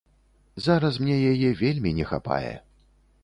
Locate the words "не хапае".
1.99-2.53